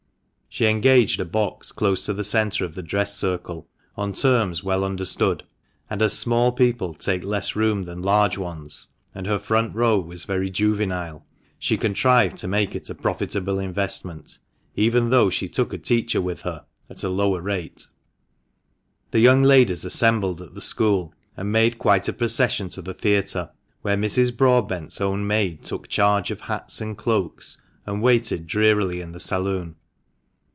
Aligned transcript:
She 0.53 0.65
engaged 0.65 1.17
a 1.21 1.23
box 1.23 1.71
close 1.71 2.03
to 2.05 2.13
the 2.13 2.25
centre 2.25 2.65
of 2.65 2.75
the 2.75 2.83
dress 2.83 3.15
circle, 3.17 3.69
on 3.95 4.11
terms 4.11 4.65
well 4.65 4.83
understood, 4.83 5.43
and 5.89 6.01
as 6.01 6.11
small 6.11 6.51
people 6.51 6.93
take 6.93 7.23
less 7.23 7.55
room 7.55 7.83
than 7.85 8.01
large 8.01 8.37
ones, 8.37 8.87
and 9.15 9.25
her 9.27 9.39
front 9.39 9.73
row 9.73 10.01
was 10.01 10.25
very 10.25 10.49
juvenile, 10.49 11.25
she 11.57 11.77
contrived 11.77 12.35
to 12.39 12.49
make 12.49 12.75
it 12.75 12.89
a 12.89 12.93
profitable 12.93 13.59
investment, 13.59 14.39
even 14.75 15.09
though 15.09 15.29
she 15.29 15.47
took 15.47 15.71
a 15.71 15.77
teacher 15.77 16.19
with 16.19 16.41
her 16.41 16.65
(at 16.89 17.01
a 17.05 17.09
lower 17.09 17.39
rate). 17.39 17.87
The 19.11 19.19
young 19.21 19.43
ladies 19.43 19.85
assembled 19.85 20.41
at 20.41 20.53
the 20.53 20.59
school, 20.59 21.13
and 21.37 21.49
made 21.49 21.79
quite 21.79 22.09
a 22.09 22.13
procession 22.13 22.67
to 22.71 22.81
the 22.81 22.93
theatre, 22.93 23.51
where 23.83 23.95
Mrs. 23.95 24.35
Broadbent's 24.35 24.99
own 24.99 25.25
maid 25.25 25.63
took 25.63 25.87
charge 25.87 26.29
of 26.29 26.41
hats 26.41 26.81
and 26.81 26.97
cloaks, 26.97 27.61
and 27.85 28.01
waited 28.01 28.47
drearily 28.47 28.99
in 28.99 29.13
the 29.13 29.19
saloon. 29.21 29.77